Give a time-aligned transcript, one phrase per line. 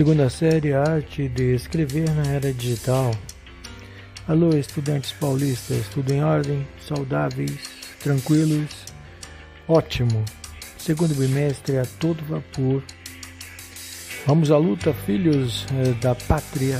[0.00, 3.10] Segunda série, Arte de Escrever na Era Digital.
[4.26, 6.66] Alô, estudantes paulistas, tudo em ordem?
[6.88, 7.60] Saudáveis?
[8.02, 8.86] Tranquilos?
[9.68, 10.24] Ótimo!
[10.78, 12.82] Segundo bimestre a todo vapor.
[14.26, 16.78] Vamos à luta, filhos eh, da pátria.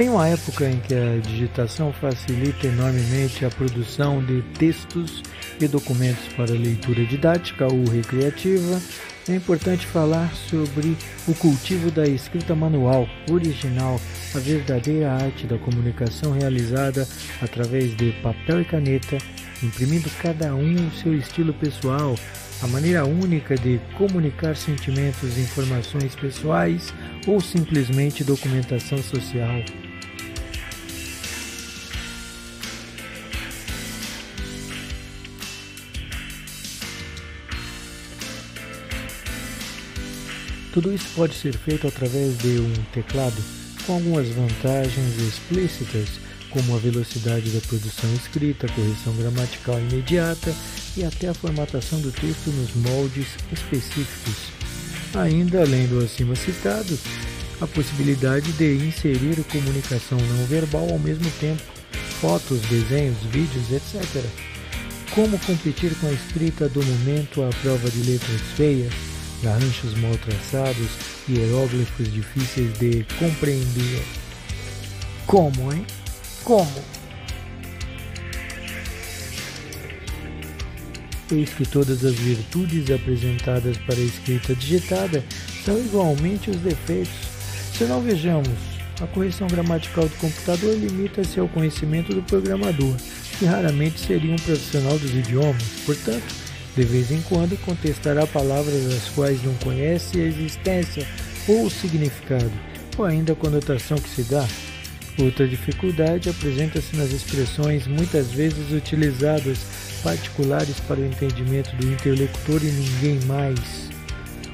[0.00, 5.24] Em uma época em que a digitação facilita enormemente a produção de textos
[5.60, 8.80] e documentos para leitura didática ou recreativa,
[9.28, 14.00] é importante falar sobre o cultivo da escrita manual, original,
[14.36, 17.04] a verdadeira arte da comunicação realizada
[17.42, 19.18] através de papel e caneta,
[19.64, 22.14] imprimindo cada um o seu estilo pessoal,
[22.62, 26.94] a maneira única de comunicar sentimentos, informações pessoais
[27.26, 29.60] ou simplesmente documentação social.
[40.72, 43.36] Tudo isso pode ser feito através de um teclado,
[43.86, 46.08] com algumas vantagens explícitas,
[46.50, 50.54] como a velocidade da produção escrita, correção gramatical imediata
[50.96, 54.34] e até a formatação do texto nos moldes específicos.
[55.14, 56.98] Ainda, além do acima citado,
[57.60, 61.62] a possibilidade de inserir comunicação não verbal ao mesmo tempo,
[62.20, 64.24] fotos, desenhos, vídeos, etc.
[65.14, 69.07] Como competir com a escrita do momento à prova de letras feias?
[69.42, 70.88] Garranchos mal traçados
[71.28, 74.02] e hieróglifos difíceis de compreender.
[75.26, 75.84] Como, hein?
[76.44, 76.98] Como?
[81.30, 85.22] Eis que todas as virtudes apresentadas para a escrita digitada
[85.64, 87.12] são igualmente os defeitos.
[87.76, 88.48] Se não vejamos,
[89.00, 92.96] a correção gramatical do computador limita-se ao conhecimento do programador,
[93.38, 95.62] que raramente seria um profissional dos idiomas.
[95.84, 96.47] Portanto,
[96.78, 101.04] de vez em quando contestará palavras das quais não conhece a existência
[101.48, 102.52] ou o significado,
[102.96, 104.46] ou ainda a conotação que se dá.
[105.18, 109.58] Outra dificuldade apresenta-se nas expressões muitas vezes utilizadas
[110.04, 113.90] particulares para o entendimento do interlocutor e ninguém mais.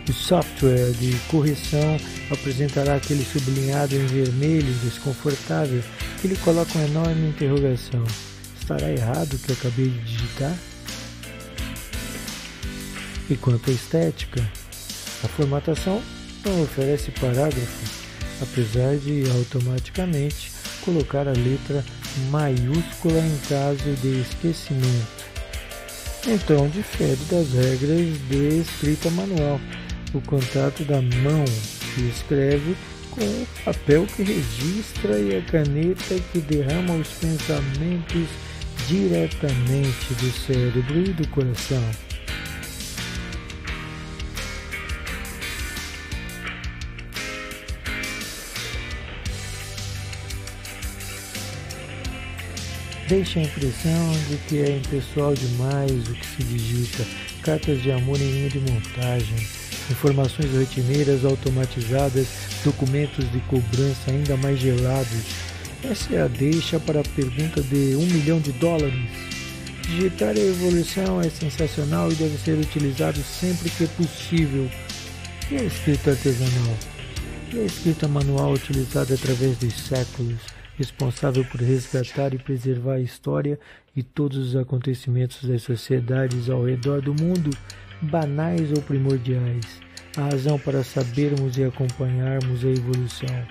[0.08, 1.98] O software de correção
[2.30, 5.82] apresentará aquele sublinhado em vermelho desconfortável
[6.22, 8.02] que lhe coloca uma enorme interrogação.
[8.58, 10.54] Estará errado o que acabei de digitar?
[13.30, 14.42] E quanto à estética,
[15.22, 16.02] a formatação
[16.44, 18.04] não oferece parágrafo,
[18.42, 20.52] apesar de automaticamente
[20.84, 21.84] colocar a letra
[22.30, 25.24] maiúscula em caso de esquecimento.
[26.26, 29.60] Então, difere das regras de escrita manual,
[30.12, 31.44] o contato da mão
[31.94, 32.76] que escreve
[33.10, 38.28] com o papel que registra e a caneta que derrama os pensamentos
[38.88, 42.13] diretamente do cérebro e do coração.
[53.06, 57.04] Deixa a impressão de que é impessoal demais o que se digita,
[57.42, 59.36] cartas de amor em linha de montagem,
[59.90, 62.26] informações rotineiras automatizadas,
[62.64, 65.22] documentos de cobrança ainda mais gelados.
[65.84, 69.10] Essa é a deixa para a pergunta de um milhão de dólares.
[69.82, 74.70] Digitar a evolução é sensacional e deve ser utilizado sempre que possível.
[75.50, 76.74] E a escrita artesanal?
[77.52, 80.53] E a escrita manual utilizada através dos séculos?
[80.76, 83.58] Responsável por resgatar e preservar a história
[83.94, 87.50] e todos os acontecimentos das sociedades ao redor do mundo,
[88.02, 89.80] banais ou primordiais,
[90.16, 93.46] a razão para sabermos e acompanharmos a evolução.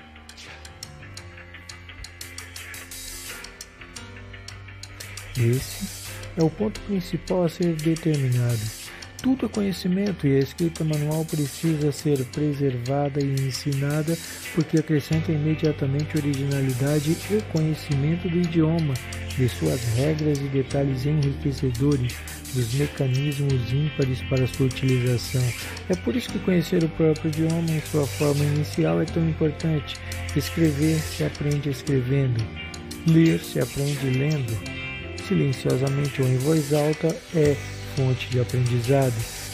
[5.37, 8.82] Esse é o ponto principal a ser determinado
[9.23, 14.17] tudo é conhecimento e a escrita manual precisa ser preservada e ensinada
[14.53, 18.93] porque acrescenta imediatamente originalidade e conhecimento do idioma,
[19.37, 22.13] de suas regras e detalhes enriquecedores,
[22.53, 25.41] dos mecanismos ímpares para sua utilização.
[25.89, 29.95] É por isso que conhecer o próprio idioma em sua forma inicial é tão importante.
[30.35, 32.45] Escrever se aprende escrevendo,
[33.07, 34.53] ler se aprende lendo.
[35.25, 37.55] Silenciosamente ou em voz alta é
[37.95, 39.13] fonte de aprendizado,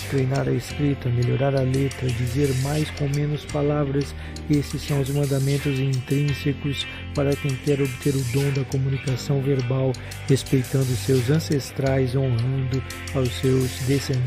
[0.10, 4.14] treinar a escrita, melhorar a letra, dizer mais com menos palavras,
[4.50, 9.94] esses são os mandamentos intrínsecos para quem quer obter o dom da comunicação verbal,
[10.28, 12.84] respeitando seus ancestrais, honrando
[13.14, 14.20] aos seus descendentes.